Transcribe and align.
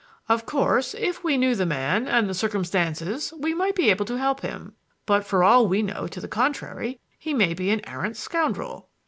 Of 0.27 0.47
course, 0.47 0.95
if 0.95 1.23
we 1.23 1.37
knew 1.37 1.53
the 1.53 1.63
man 1.67 2.07
and 2.07 2.27
the 2.27 2.33
circumstances 2.33 3.31
we 3.37 3.53
might 3.53 3.75
be 3.75 3.91
able 3.91 4.05
to 4.05 4.17
help 4.17 4.41
him; 4.41 4.73
but 5.05 5.27
for 5.27 5.43
all 5.43 5.67
we 5.67 5.83
know 5.83 6.07
to 6.07 6.19
the 6.19 6.27
contrary, 6.27 6.99
he 7.19 7.35
may 7.35 7.53
be 7.53 7.69
an 7.69 7.81
arrant 7.87 8.17
scoundrel." 8.17 8.89